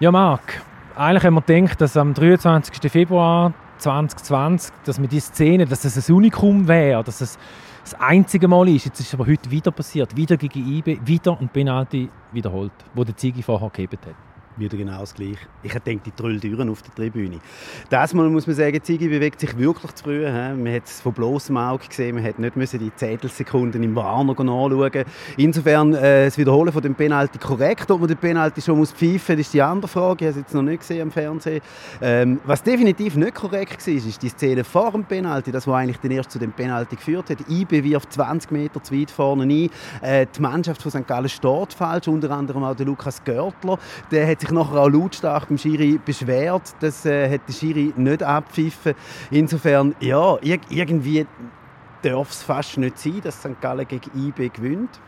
Ja, 0.00 0.12
Marc, 0.12 0.62
eigentlich 0.94 1.24
haben 1.24 1.34
wir 1.34 1.40
gedacht, 1.40 1.80
dass 1.80 1.96
am 1.96 2.14
23. 2.14 2.88
Februar 2.88 3.52
2020, 3.78 4.72
dass 4.84 5.00
wir 5.00 5.08
die 5.08 5.18
Szene, 5.18 5.66
dass 5.66 5.82
das 5.82 6.08
ein 6.08 6.14
Unikum 6.14 6.68
wäre, 6.68 7.02
dass 7.02 7.20
es 7.20 7.36
das 7.82 7.94
einzige 7.94 8.46
Mal 8.46 8.68
ist. 8.68 8.84
Jetzt 8.84 9.00
ist 9.00 9.08
es 9.08 9.14
aber 9.14 9.26
heute 9.26 9.50
wieder 9.50 9.72
passiert, 9.72 10.14
wieder 10.14 10.36
gegen 10.36 10.72
IB, 10.72 11.00
wieder 11.04 11.36
ein 11.40 11.48
Penalty 11.48 12.08
wiederholt, 12.30 12.70
wo 12.94 13.02
der 13.02 13.16
Zigi 13.16 13.42
vorher 13.42 13.70
gegeben 13.70 13.98
hat 14.06 14.27
wieder 14.58 14.76
genau 14.76 15.00
das 15.00 15.14
Gleiche. 15.14 15.38
Ich 15.62 15.72
denke, 15.72 16.04
die 16.06 16.10
Trülldüren 16.10 16.68
auf 16.68 16.82
der 16.82 16.94
Tribüne. 16.94 17.38
Das 17.90 18.14
Mal 18.14 18.28
muss 18.28 18.46
man 18.46 18.56
sagen, 18.56 18.82
Ziggy 18.82 19.08
bewegt 19.08 19.40
sich 19.40 19.56
wirklich 19.56 19.92
zu 19.94 20.04
früh. 20.04 20.22
Man 20.22 20.72
hat 20.72 20.86
es 20.86 21.00
von 21.00 21.12
bloßem 21.12 21.56
Auge 21.56 21.86
gesehen, 21.88 22.16
man 22.16 22.24
hat 22.24 22.38
nicht 22.38 22.56
müssen 22.56 22.78
die 22.78 22.94
Zehntelsekunden 22.94 23.82
im 23.82 23.94
Warner 23.94 24.38
anschauen 24.38 25.04
Insofern 25.36 25.94
äh, 25.94 26.26
das 26.26 26.38
Wiederholen 26.38 26.72
von 26.72 26.82
dem 26.82 26.94
Penalty 26.94 27.38
korrekt. 27.38 27.90
Ob 27.90 28.00
man 28.00 28.08
den 28.08 28.16
Penalty 28.16 28.60
schon 28.60 28.78
muss 28.78 28.92
pfeifen 28.92 29.36
muss, 29.36 29.46
ist 29.46 29.54
die 29.54 29.62
andere 29.62 29.88
Frage. 29.88 30.24
Ich 30.24 30.30
habe 30.30 30.40
es 30.40 30.44
jetzt 30.46 30.54
noch 30.54 30.62
nicht 30.62 30.80
gesehen 30.80 31.02
am 31.02 31.10
Fernsehen. 31.10 31.60
Ähm, 32.00 32.40
was 32.44 32.62
definitiv 32.62 33.16
nicht 33.16 33.34
korrekt 33.34 33.86
war, 33.86 33.94
ist 33.94 34.22
die 34.22 34.28
Szene 34.28 34.64
vor 34.64 34.92
dem 34.92 35.04
Penalty, 35.04 35.52
das, 35.52 35.66
was 35.66 35.74
eigentlich 35.74 35.98
den 35.98 36.12
erst 36.12 36.30
zu 36.30 36.38
dem 36.38 36.52
Penalty 36.52 36.96
geführt 36.96 37.30
hat. 37.30 37.38
IB 37.48 37.84
wirft 37.84 38.12
20 38.12 38.50
Meter 38.50 38.82
zu 38.82 38.94
weit 38.94 39.10
vorne 39.10 39.44
ein. 39.44 39.70
Äh, 40.02 40.26
die 40.34 40.40
Mannschaft 40.40 40.82
von 40.82 40.90
St. 40.90 41.06
Gallen 41.06 41.28
steht 41.28 41.72
falsch, 41.72 42.08
unter 42.08 42.30
anderem 42.30 42.64
auch 42.64 42.74
der 42.74 42.86
Lukas 42.86 43.22
Görtler. 43.24 43.78
Der 44.10 44.28
hat 44.28 44.40
sich 44.40 44.47
sich 44.48 44.56
nachher 44.56 44.80
auch 44.80 44.88
lautstark 44.88 45.48
beim 45.48 45.58
Schiri 45.58 46.00
beschwert. 46.04 46.74
Das 46.80 47.04
äh, 47.04 47.30
hat 47.30 47.42
der 47.46 47.52
Schiri 47.52 47.92
nicht 47.96 48.22
abpfiffen. 48.22 48.94
Insofern, 49.30 49.94
ja, 50.00 50.38
irgendwie 50.42 51.26
darf 52.02 52.30
es 52.30 52.42
fast 52.42 52.78
nicht 52.78 52.98
sein, 52.98 53.20
dass 53.22 53.40
St. 53.40 53.60
Gallen 53.60 53.86
gegen 53.86 54.10
IB 54.16 54.48
gewinnt. 54.48 55.00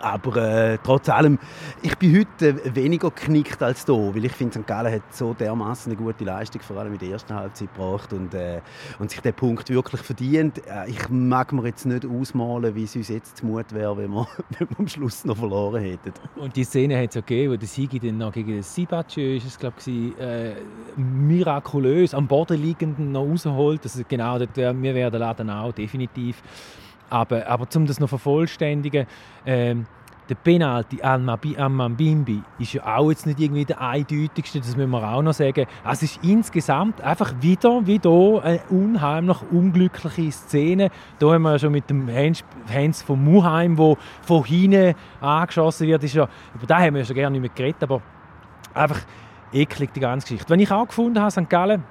Aber 0.00 0.36
äh, 0.36 0.78
trotz 0.82 1.08
allem, 1.08 1.38
ich 1.82 1.96
bin 1.98 2.18
heute 2.18 2.74
weniger 2.74 3.10
geknickt 3.10 3.62
als 3.62 3.84
da, 3.84 3.92
weil 3.92 4.24
ich 4.24 4.32
finde, 4.32 4.60
St. 4.60 4.66
Gallen 4.66 4.92
hat 4.92 5.02
so 5.14 5.34
dermaßen 5.34 5.92
eine 5.92 6.00
gute 6.00 6.24
Leistung, 6.24 6.60
vor 6.62 6.76
allem 6.76 6.92
in 6.92 6.98
der 6.98 7.10
ersten 7.10 7.34
Halbzeit 7.34 7.72
gebracht 7.74 8.12
und, 8.12 8.34
äh, 8.34 8.60
und 8.98 9.10
sich 9.10 9.20
den 9.20 9.34
Punkt 9.34 9.70
wirklich 9.70 10.00
verdient. 10.00 10.58
Äh, 10.66 10.88
ich 10.88 11.08
mag 11.08 11.52
mir 11.52 11.66
jetzt 11.66 11.84
nicht 11.86 12.06
ausmalen, 12.06 12.74
wie 12.74 12.84
es 12.84 12.94
uns 12.94 13.08
jetzt 13.08 13.38
zumut 13.38 13.72
wäre, 13.72 13.96
wenn 13.96 14.10
wir, 14.10 14.28
wenn 14.58 14.68
wir 14.70 14.78
am 14.78 14.88
Schluss 14.88 15.24
noch 15.24 15.36
verloren 15.36 15.82
hätten. 15.82 16.12
Und 16.36 16.54
die 16.54 16.64
Szene 16.64 17.00
hat 17.00 17.10
es 17.10 17.14
ja 17.16 17.20
gegeben, 17.20 17.52
wo 17.52 17.56
der 17.56 17.68
Sigi 17.68 17.98
dann 17.98 18.18
noch 18.18 18.32
gegen 18.32 18.52
den 18.52 18.62
Sibaccio 18.62 19.36
ist 19.36 19.46
es, 19.46 19.58
glaube 19.58 19.76
ich, 19.84 20.18
äh, 20.18 20.54
mirakulös 20.96 22.14
am 22.14 22.26
Boden 22.26 22.60
liegenden 22.60 23.12
noch 23.12 23.24
rausholt. 23.24 23.84
Ist 23.84 24.08
genau, 24.08 24.38
dort, 24.38 24.56
wir 24.56 24.94
werden 24.94 25.18
Laden 25.18 25.50
auch 25.50 25.72
definitiv 25.72 26.42
aber, 27.10 27.46
aber 27.46 27.66
um 27.74 27.86
das 27.86 28.00
noch 28.00 28.08
vervollständigen, 28.08 29.06
ähm, 29.46 29.86
der 30.28 30.34
Penalty 30.34 31.02
an 31.02 31.24
Mambimbi 31.74 32.42
ist 32.58 32.74
ja 32.74 32.96
auch 32.96 33.08
jetzt 33.10 33.26
nicht 33.26 33.40
irgendwie 33.40 33.64
der 33.64 33.80
eindeutigste, 33.80 34.58
das 34.58 34.76
müssen 34.76 34.90
wir 34.90 35.02
auch 35.02 35.22
noch 35.22 35.32
sagen. 35.32 35.66
Also 35.82 36.04
es 36.04 36.16
ist 36.16 36.24
insgesamt 36.24 37.00
einfach 37.00 37.32
wieder 37.40 37.86
wie 37.86 37.98
hier 37.98 38.44
eine 38.44 38.60
unheimlich 38.68 39.38
unglückliche 39.50 40.30
Szene. 40.30 40.90
Da 41.18 41.32
haben 41.32 41.42
wir 41.42 41.52
ja 41.52 41.58
schon 41.58 41.72
mit 41.72 41.88
dem 41.88 42.08
Hans, 42.10 43.02
von 43.02 43.24
Muheim, 43.24 43.76
der 43.76 43.96
von 44.22 44.44
hinten 44.44 44.94
angeschossen 45.20 45.86
wird, 45.86 46.04
ist 46.04 46.14
ja, 46.14 46.28
über 46.54 46.66
den 46.66 46.76
haben 46.76 46.94
wir 46.94 47.00
ja 47.00 47.06
schon 47.06 47.16
gerne 47.16 47.40
nicht 47.40 47.40
mehr 47.40 47.54
geredet, 47.54 47.82
aber 47.84 48.02
einfach 48.74 49.00
eklig 49.52 49.92
die 49.94 50.00
ganze 50.00 50.26
Geschichte. 50.26 50.50
Wenn 50.50 50.60
ich 50.60 50.70
auch 50.70 50.86
gefunden 50.86 51.20
habe, 51.20 51.30
St. 51.30 51.48
Gallen, 51.48 51.82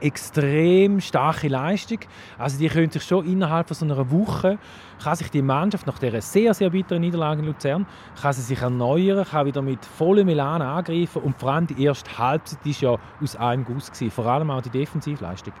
extrem 0.00 1.00
starke 1.00 1.48
Leistung. 1.48 2.00
Also 2.38 2.58
die 2.58 2.68
können 2.68 2.90
sich 2.90 3.02
schon 3.02 3.26
innerhalb 3.26 3.68
von 3.68 3.76
so 3.76 3.84
einer 3.84 4.10
Woche 4.10 4.58
kann 5.02 5.16
sich 5.16 5.30
die 5.30 5.42
Mannschaft 5.42 5.86
nach 5.86 5.98
dieser 5.98 6.20
sehr, 6.20 6.54
sehr 6.54 6.70
bitteren 6.70 7.00
Niederlage 7.00 7.40
in 7.40 7.46
Luzern 7.46 7.86
kann 8.20 8.32
sie 8.32 8.42
sich 8.42 8.60
erneuern, 8.60 9.24
kann 9.24 9.46
wieder 9.46 9.62
mit 9.62 9.84
vollem 9.84 10.28
Elan 10.28 10.62
angreifen 10.62 11.22
und 11.22 11.38
vor 11.38 11.52
allem 11.52 11.66
die 11.66 11.84
erste 11.84 12.18
Halbzeit 12.18 12.58
war 12.64 12.72
ja 12.80 12.98
aus 13.22 13.36
einem 13.36 13.64
Guss 13.64 13.90
gewesen, 13.90 14.10
vor 14.10 14.26
allem 14.26 14.50
auch 14.50 14.62
die 14.62 14.70
Defensivleistung. 14.70 15.52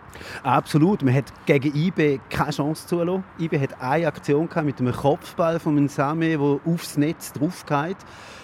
Absolut, 0.42 1.02
man 1.02 1.14
hat 1.14 1.32
gegen 1.46 1.74
IB 1.74 2.20
keine 2.28 2.50
Chance 2.50 2.86
zulassen. 2.86 3.24
IB 3.38 3.58
hat 3.60 3.80
eine 3.80 4.08
Aktion 4.08 4.48
mit 4.64 4.80
einem 4.80 4.92
Kopfball 4.92 5.60
von 5.60 5.88
Same, 5.88 6.36
der 6.36 6.40
aufs 6.40 6.96
Netz 6.96 7.32
draufgeht. 7.32 7.96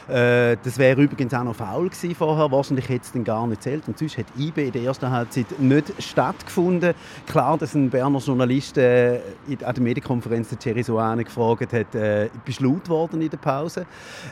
Äh, 0.08 0.58
das 0.62 0.76
wäre 0.78 1.00
übrigens 1.00 1.32
auch 1.32 1.44
noch 1.44 1.56
faul 1.56 1.88
gewesen 1.88 2.14
vorher. 2.14 2.50
Wahrscheinlich 2.50 2.88
hätte 2.88 3.04
es 3.04 3.12
dann 3.12 3.24
gar 3.24 3.46
nicht 3.46 3.62
zählt. 3.62 3.88
Und 3.88 3.98
sonst 3.98 4.18
hat 4.18 4.26
IB 4.38 4.66
in 4.66 4.72
der 4.72 4.82
ersten 4.82 5.10
Halbzeit 5.10 5.46
nicht 5.58 5.83
stattgefunden. 5.98 6.94
Klar, 7.26 7.58
dass 7.58 7.74
ein 7.74 7.90
Berner 7.90 8.18
Journalist 8.18 8.78
äh, 8.78 9.20
an 9.64 9.74
der 9.74 9.82
Medienkonferenz 9.82 10.48
der 10.48 10.58
Thierry 10.58 10.82
Soane 10.82 11.24
gefragt 11.24 11.72
hat, 11.72 11.94
äh, 11.94 12.28
bist 12.44 12.60
laut 12.60 12.88
worden 12.88 13.20
in 13.20 13.30
der 13.30 13.38
Pause. 13.38 13.86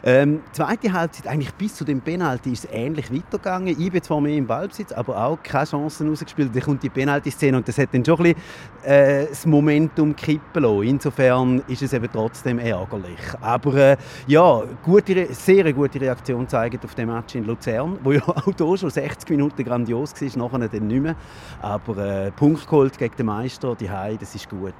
Ähm, 0.04 0.40
zweite 0.52 0.92
Halbzeit, 0.92 1.26
eigentlich 1.26 1.52
bis 1.54 1.74
zu 1.74 1.84
dem 1.84 2.00
Penalty 2.00 2.52
ist 2.52 2.64
es 2.64 2.70
ähnlich 2.72 3.12
weitergegangen. 3.12 3.78
IB 3.80 4.00
zwar 4.02 4.20
mehr 4.20 4.36
im 4.36 4.46
Ballbesitz, 4.46 4.92
aber 4.92 5.24
auch 5.24 5.38
keine 5.42 5.66
Chancen 5.66 6.08
rausgespielt. 6.08 6.54
Dann 6.54 6.62
kommt 6.62 6.82
die 6.82 6.90
Penalty-Szene 6.90 7.56
und 7.56 7.66
das 7.66 7.78
hat 7.78 7.88
dann 7.92 8.04
schon 8.04 8.18
ein 8.20 8.34
bisschen 8.34 8.90
äh, 8.90 9.26
das 9.26 9.46
Momentum 9.46 10.14
kippen 10.16 10.62
lassen. 10.62 10.82
Insofern 10.82 11.62
ist 11.68 11.82
es 11.82 11.92
eben 11.92 12.08
trotzdem 12.12 12.58
ärgerlich. 12.58 13.18
Aber 13.40 13.74
äh, 13.74 13.96
ja, 14.26 14.62
gute, 14.82 15.32
sehr 15.34 15.72
gute 15.72 16.00
Reaktion 16.00 16.42
gezeigt 16.42 16.84
auf 16.84 16.94
dem 16.94 17.08
Match 17.08 17.34
in 17.34 17.44
Luzern, 17.44 17.98
wo 18.02 18.12
ja 18.12 18.22
auch 18.26 18.44
hier 18.44 18.76
schon 18.76 18.90
60 18.90 19.30
Minuten 19.30 19.64
grandios 19.64 20.12
war, 20.20 20.50
nachher 20.50 20.68
dann 20.68 20.86
nicht 20.86 21.02
mehr. 21.02 21.16
Aber 21.60 21.96
äh, 21.98 22.30
Punkt 22.30 22.66
geholt 22.66 22.98
gegen 22.98 23.16
den 23.16 23.26
Meister, 23.26 23.74
die 23.74 23.90
Hai, 23.90 24.16
das 24.18 24.34
ist 24.34 24.48
gut. 24.48 24.74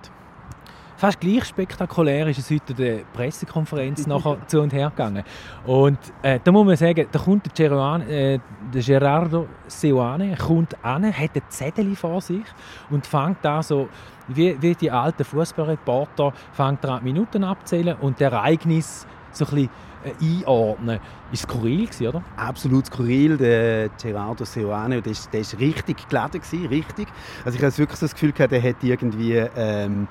Fast 1.02 1.18
gleich 1.18 1.44
spektakulär 1.46 2.28
ist 2.28 2.38
es 2.38 2.48
heute 2.48 2.74
der 2.74 2.98
Pressekonferenz 3.12 4.06
nachher 4.06 4.38
zu 4.46 4.60
und 4.60 4.72
her 4.72 4.88
gegangen. 4.90 5.24
Und 5.66 5.98
äh, 6.22 6.38
da 6.44 6.52
muss 6.52 6.64
man 6.64 6.76
sagen, 6.76 7.08
da 7.10 7.18
kommt 7.18 7.58
der, 7.58 7.68
Geruan, 7.68 8.02
äh, 8.02 8.38
der 8.72 8.82
Gerardo 8.82 9.48
Seuane 9.66 10.36
kommt 10.36 10.76
an, 10.84 11.04
hat 11.12 11.34
ein 11.34 11.42
Zettel 11.48 11.96
vor 11.96 12.20
sich 12.20 12.44
und 12.88 13.04
fängt 13.04 13.38
da 13.42 13.64
so 13.64 13.88
wie, 14.28 14.56
wie 14.62 14.76
die 14.76 14.92
alten 14.92 15.24
Fußballreporter 15.24 16.32
fängt 16.52 16.84
an 16.86 17.02
Minuten 17.02 17.42
abzählen 17.42 17.96
und 18.00 18.20
Ereignis 18.20 19.04
so 19.32 19.44
ein 19.46 19.50
bisschen 19.50 19.70
äh, 20.04 20.42
einordnen. 20.42 21.00
Ist 21.32 21.42
skurril 21.42 21.86
gewesen, 21.86 22.08
oder? 22.08 22.22
Absolut 22.36 22.86
skurril. 22.86 23.36
Der 23.36 23.88
Gerardo 23.90 24.44
Seoane, 24.44 25.00
der 25.00 25.12
ist, 25.12 25.32
der 25.32 25.40
ist 25.40 25.58
richtig 25.58 26.08
geladen 26.08 26.40
gewesen, 26.40 26.66
richtig. 26.66 27.08
Also 27.44 27.58
ich 27.58 27.64
habe 27.64 27.78
wirklich 27.78 28.00
das 28.00 28.12
Gefühl 28.12 28.32
gehabt, 28.32 28.52
der 28.52 28.62
hat 28.62 28.76
irgendwie 28.82 29.34
ähm, 29.34 30.08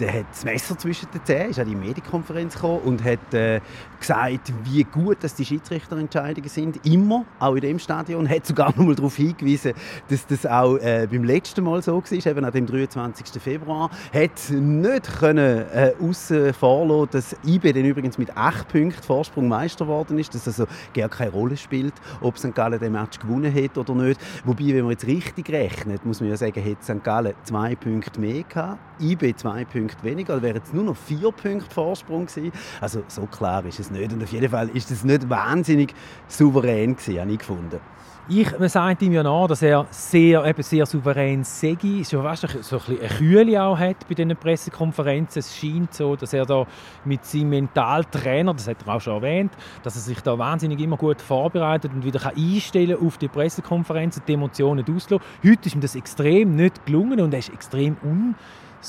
der 0.00 0.12
hat 0.12 0.26
das 0.30 0.44
Messer 0.44 0.78
zwischen 0.78 1.08
den 1.12 1.24
Zähnen, 1.24 1.50
ist 1.50 1.58
an 1.58 1.68
die 1.68 1.74
Medienkonferenz 1.74 2.54
gekommen 2.54 2.80
und 2.84 3.04
hat 3.04 3.34
äh, 3.34 3.60
gesagt, 3.98 4.52
wie 4.64 4.84
gut 4.84 5.22
dass 5.22 5.34
die 5.34 5.44
Schiedsrichterentscheidungen 5.44 6.48
sind. 6.48 6.84
Immer, 6.86 7.24
auch 7.38 7.54
in 7.54 7.60
dem 7.62 7.78
Stadion. 7.78 8.28
Hat 8.28 8.46
sogar 8.46 8.70
noch 8.76 8.84
mal 8.84 8.94
darauf 8.94 9.16
hingewiesen, 9.16 9.72
dass 10.08 10.26
das 10.26 10.46
auch 10.46 10.76
äh, 10.76 11.06
beim 11.10 11.24
letzten 11.24 11.64
Mal 11.64 11.82
so 11.82 11.96
war, 11.96 12.26
eben 12.26 12.44
an 12.44 12.52
dem 12.52 12.66
23. 12.66 13.42
Februar. 13.42 13.90
Hat 14.12 14.50
nicht 14.50 15.18
können 15.18 15.64
äh, 15.72 15.92
aussen 16.00 16.52
vorlassen, 16.52 17.08
dass 17.12 17.36
IB 17.46 17.72
dann 17.72 17.84
übrigens 17.84 18.18
mit 18.18 18.36
8 18.36 18.68
Punkten 18.68 19.02
Vorsprung 19.02 19.48
Meister 19.48 19.86
geworden 19.86 20.18
ist, 20.18 20.34
dass 20.34 20.46
also 20.46 20.66
gar 20.94 21.08
keine 21.08 21.30
Rolle 21.30 21.56
spielt, 21.56 21.94
ob 22.20 22.38
St. 22.38 22.54
Gallen 22.54 22.78
den 22.78 22.92
Match 22.92 23.18
gewonnen 23.18 23.52
hat 23.52 23.78
oder 23.78 23.94
nicht. 23.94 24.20
Wobei, 24.44 24.68
wenn 24.68 24.82
man 24.82 24.90
jetzt 24.90 25.06
richtig 25.06 25.50
rechnet, 25.50 26.04
muss 26.04 26.20
man 26.20 26.30
ja 26.30 26.36
sagen, 26.36 26.62
hat 26.64 26.82
St. 26.82 27.02
Gallen 27.02 27.34
zwei 27.44 27.74
Punkte 27.74 28.20
mehr 28.20 28.42
gehabt, 28.42 28.78
IB 29.00 29.34
zwei 29.36 29.64
Punkte 29.64 30.02
weniger, 30.02 30.34
also 30.34 30.42
wären 30.42 30.62
es 30.62 30.72
nur 30.72 30.84
noch 30.84 30.96
vier 30.96 31.30
Punkte 31.32 31.72
Vorsprung 31.72 32.26
gewesen. 32.26 32.52
Also 32.80 33.02
so 33.08 33.26
klar 33.26 33.64
ist 33.64 33.80
es 33.80 33.90
nicht. 33.90 34.12
Und 34.12 34.22
auf 34.22 34.32
jeden 34.32 34.48
Fall 34.48 34.68
ist 34.70 34.90
es 34.90 35.04
nicht 35.04 35.28
wahnsinnig 35.28 35.94
souverän 36.28 36.96
gewesen, 36.96 37.20
habe 37.20 37.32
ich 37.32 37.38
gefunden. 37.38 37.80
Ich, 38.28 38.58
man 38.58 38.68
sagt 38.68 39.02
ihm 39.02 39.12
ja 39.12 39.22
nach, 39.22 39.46
dass 39.46 39.62
er 39.62 39.86
sehr, 39.88 40.44
eben 40.44 40.62
sehr 40.64 40.84
souverän 40.84 41.44
sei, 41.44 41.76
so, 42.02 42.24
weißt, 42.24 42.58
so 42.60 42.78
ein 42.88 42.98
eine 42.98 43.08
Kühle 43.08 43.62
auch 43.62 43.78
hat 43.78 44.08
bei 44.08 44.14
diesen 44.14 44.34
Pressekonferenzen. 44.34 45.38
Es 45.38 45.56
scheint 45.56 45.94
so, 45.94 46.16
dass 46.16 46.32
er 46.32 46.44
da 46.44 46.66
mit 47.04 47.24
seinem 47.24 47.50
Mentaltrainer, 47.50 48.52
das 48.52 48.66
hat 48.66 48.78
er 48.84 48.96
auch 48.96 49.00
schon 49.00 49.14
erwähnt, 49.14 49.52
dass 49.84 49.94
er 49.94 50.00
sich 50.00 50.20
da 50.22 50.36
wahnsinnig 50.36 50.80
immer 50.80 50.96
gut 50.96 51.22
vorbereitet 51.22 51.92
und 51.94 52.04
wieder 52.04 52.18
kann 52.18 52.34
einstellen 52.36 52.98
auf 53.00 53.16
die 53.16 53.28
Pressekonferenzen, 53.28 54.22
die 54.26 54.32
Emotionen 54.32 54.84
auslassen. 54.84 55.24
Heute 55.44 55.66
ist 55.66 55.76
ihm 55.76 55.80
das 55.80 55.94
extrem 55.94 56.56
nicht 56.56 56.84
gelungen 56.84 57.20
und 57.20 57.32
er 57.32 57.38
ist 57.38 57.50
extrem 57.50 57.96
un 58.02 58.34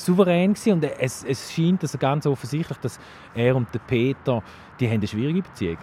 souverän 0.05 0.53
gewesen. 0.53 0.73
und 0.73 0.83
es, 0.83 1.23
es 1.23 1.51
scheint 1.51 1.81
also 1.81 1.97
ganz 1.97 2.25
offensichtlich, 2.25 2.77
dass 2.79 2.99
er 3.33 3.55
und 3.55 3.73
der 3.73 3.79
Peter, 3.79 4.43
die 4.79 4.87
haben 4.87 4.95
eine 4.95 5.07
schwierige 5.07 5.41
Beziehung 5.41 5.77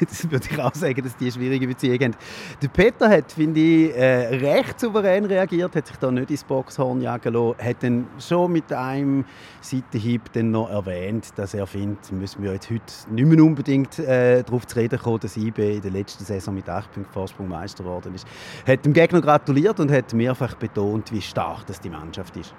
das 0.00 0.30
würde 0.30 0.46
ich 0.50 0.58
auch 0.60 0.74
sagen, 0.74 1.02
dass 1.02 1.16
die 1.16 1.30
schwierige 1.30 1.66
Beziehung 1.66 1.98
haben. 2.00 2.16
Der 2.62 2.68
Peter 2.68 3.08
hat, 3.08 3.32
finde 3.32 3.60
ich, 3.60 3.96
äh, 3.96 4.36
recht 4.36 4.80
souverän 4.80 5.24
reagiert, 5.24 5.74
hat 5.74 5.86
sich 5.86 5.96
da 5.96 6.10
nicht 6.10 6.30
ins 6.30 6.44
Boxhorn 6.44 7.00
jagen 7.00 7.32
lassen, 7.32 7.54
hat 7.62 7.82
dann 7.82 8.06
schon 8.18 8.52
mit 8.52 8.72
einem 8.72 9.24
Seitenhieb 9.60 10.32
dann 10.32 10.50
noch 10.50 10.70
erwähnt, 10.70 11.32
dass 11.36 11.54
er 11.54 11.66
findet, 11.66 12.12
müssen 12.12 12.42
wir 12.42 12.52
jetzt 12.52 12.70
heute 12.70 12.84
nicht 13.10 13.26
mehr 13.26 13.44
unbedingt 13.44 13.98
äh, 13.98 14.42
darauf 14.42 14.66
zu 14.66 14.76
reden 14.76 14.98
kommen, 14.98 15.20
dass 15.20 15.36
IB 15.36 15.76
in 15.76 15.82
der 15.82 15.90
letzten 15.90 16.24
Saison 16.24 16.54
mit 16.54 16.68
8 16.68 16.92
Punkten 16.92 17.12
Vorsprung 17.12 17.48
Meister 17.48 17.84
geworden 17.84 18.14
ist. 18.14 18.26
Hat 18.66 18.84
dem 18.84 18.92
Gegner 18.92 19.20
gratuliert 19.20 19.80
und 19.80 19.90
hat 19.90 20.12
mehrfach 20.12 20.54
betont, 20.54 21.12
wie 21.12 21.20
stark 21.20 21.66
das 21.66 21.80
die 21.80 21.90
Mannschaft 21.90 22.36
ist. 22.36 22.54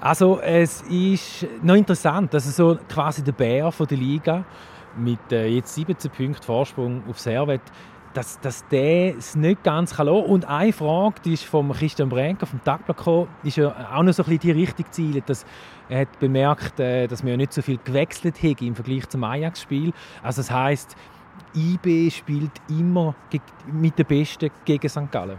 Also 0.00 0.40
es 0.40 0.82
ist 0.82 1.46
noch 1.62 1.74
interessant, 1.74 2.32
dass 2.32 2.56
so 2.56 2.78
quasi 2.88 3.22
der 3.22 3.32
Bär 3.32 3.70
von 3.70 3.86
der 3.86 3.98
Liga 3.98 4.44
mit 4.96 5.32
äh, 5.32 5.46
jetzt 5.46 5.74
17 5.74 6.10
Punkten 6.10 6.42
Vorsprung 6.42 7.02
auf 7.08 7.18
Servet 7.18 7.62
dass, 8.14 8.40
dass 8.40 8.66
der 8.68 9.16
es 9.16 9.36
nicht 9.36 9.62
ganz 9.62 9.94
kann 9.94 10.06
lassen. 10.06 10.24
Und 10.24 10.44
eine 10.46 10.72
Frage, 10.72 11.20
die 11.24 11.34
ist 11.34 11.44
von 11.44 11.70
Christian 11.72 12.08
Brenker 12.08 12.46
vom 12.46 12.62
Tagblatt 12.62 12.96
gekommen, 12.96 13.28
ist 13.42 13.56
ja 13.56 13.68
auch 13.94 14.02
noch 14.02 14.12
so 14.12 14.22
ein 14.22 14.30
bisschen 14.30 14.40
die 14.40 14.62
Richtung 14.62 14.84
gezielt, 14.86 15.28
dass 15.28 15.46
er 15.88 16.00
hat 16.02 16.18
bemerkt, 16.18 16.80
äh, 16.80 17.06
dass 17.06 17.24
wir 17.24 17.36
nicht 17.36 17.52
so 17.52 17.62
viel 17.62 17.78
gewechselt 17.78 18.42
haben 18.42 18.66
im 18.66 18.74
Vergleich 18.74 19.08
zum 19.08 19.24
Ajax-Spiel. 19.24 19.92
Also 20.22 20.40
das 20.40 20.50
heißt, 20.50 20.96
IB 21.54 22.10
spielt 22.10 22.52
immer 22.68 23.14
mit 23.72 23.98
den 23.98 24.06
Besten 24.06 24.50
gegen 24.64 24.88
St. 24.88 25.10
Gallen. 25.10 25.38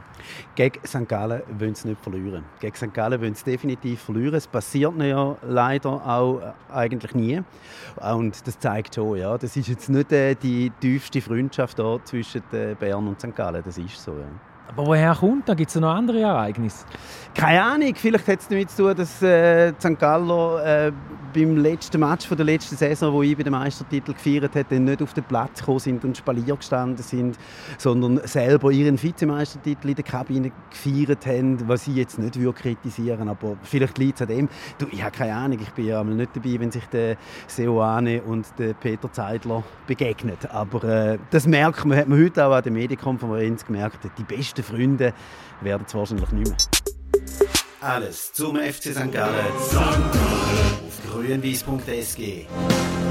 Gegen 0.56 0.86
St. 0.86 1.08
Gallen 1.08 1.42
wollen 1.58 1.76
sie 1.76 1.90
nicht 1.90 2.02
verlieren. 2.02 2.44
Gegen 2.60 2.76
St. 2.76 2.94
Gallen 2.94 3.22
wollen 3.22 3.36
sie 3.36 3.46
definitiv 3.46 4.02
verlieren. 4.02 4.36
Es 4.36 4.48
passiert 4.48 4.94
ja 5.02 5.36
leider 5.42 5.90
auch 5.90 6.40
äh, 6.40 6.74
eigentlich 6.74 7.14
nie. 7.16 7.42
Und 8.02 8.46
das 8.46 8.60
zeigt 8.60 8.96
schon, 8.96 9.18
ja, 9.18 9.38
das 9.38 9.56
ist 9.56 9.68
jetzt 9.68 9.90
nicht 9.90 10.12
äh, 10.12 10.36
die 10.36 10.72
tiefste 10.80 11.22
Freundschaft 11.22 11.80
da 11.80 11.98
zwischen 12.04 12.44
äh, 12.52 12.76
Bern 12.80 13.08
und 13.08 13.20
St. 13.20 13.36
Gallen. 13.36 13.64
Das 13.66 13.78
ist 13.78 14.04
so, 14.04 14.12
ja. 14.12 14.51
Aber 14.70 14.88
woher 14.88 15.16
kommt 15.16 15.50
da? 15.50 15.54
Gibt 15.54 15.70
es 15.70 15.76
noch 15.76 15.94
andere 15.94 16.22
Ereignisse? 16.22 16.86
Keine 17.34 17.62
Ahnung. 17.62 17.94
Vielleicht 17.96 18.28
hat 18.28 18.40
es 18.40 18.48
damit 18.48 18.72
zu 18.72 18.84
tun, 18.84 18.96
dass 18.96 19.22
äh, 19.22 19.74
St. 19.80 20.00
Gallo 20.00 20.58
äh, 20.60 20.92
beim 21.34 21.58
letzten 21.58 22.00
Match 22.00 22.28
von 22.28 22.38
der 22.38 22.46
letzten 22.46 22.76
Saison, 22.76 23.14
wo 23.14 23.22
ich 23.22 23.38
bei 23.38 23.44
dem 23.44 23.52
Meistertitel 23.52 24.14
gefeiert 24.14 24.56
hat, 24.56 24.72
nicht 24.72 25.02
auf 25.02 25.14
den 25.14 25.24
Platz 25.24 25.60
gekommen 25.60 25.80
sind 25.80 26.04
und 26.04 26.18
Spalier 26.18 26.56
gestanden 26.56 27.04
sind, 27.04 27.38
sondern 27.78 28.20
selber 28.26 28.72
ihren 28.72 29.02
Vizemeistertitel 29.02 29.90
in 29.90 29.96
der 29.96 30.04
Kabine 30.04 30.52
gefeiert 30.70 31.26
haben, 31.26 31.68
was 31.68 31.88
ich 31.88 31.96
jetzt 31.96 32.20
nicht 32.20 32.40
würde 32.40 32.60
kritisieren 32.60 33.30
aber 33.30 33.56
vielleicht 33.64 33.98
liegt 33.98 34.16
es 34.16 34.22
an 34.24 34.28
dem. 34.28 34.50
Du, 34.78 34.88
ich 34.92 35.02
habe 35.02 35.16
keine 35.16 35.36
Ahnung, 35.36 35.60
ich 35.62 35.70
bin 35.72 35.86
ja 35.86 36.04
nicht 36.04 36.36
dabei, 36.36 36.60
wenn 36.60 36.72
sich 36.72 36.86
der 36.88 37.18
Seoane 37.48 38.22
und 38.22 38.48
der 38.58 38.74
Peter 38.74 39.12
Zeidler 39.12 39.64
begegnen. 39.88 40.38
Aber 40.52 40.84
äh, 40.84 41.18
das 41.30 41.48
merkt 41.48 41.86
man, 41.86 41.98
hat 41.98 42.08
man 42.08 42.20
heute 42.20 42.46
auch 42.46 42.54
an 42.54 42.64
der 42.64 42.72
Medienkonferenz 42.72 43.66
gemerkt, 43.66 44.00
die 44.18 44.24
besten 44.52 44.64
Freunde 44.64 45.14
werden 45.62 45.86
es 45.88 45.94
wahrscheinlich 45.94 46.32
nicht 46.32 46.48
mehr. 46.48 46.58
Alles 47.82 48.34
zum 48.34 48.58
FC 48.58 48.94
St. 48.94 49.12
Gallen. 49.12 49.60
St. 49.60 49.74
Gallen. 49.74 50.04
Auf 50.88 51.12
grünwies.sg. 51.12 52.48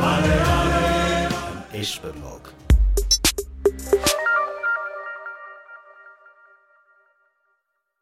Alle, 0.00 0.46
alle. 0.46 1.28
Am 1.28 1.62
Espenblog. 1.72 2.52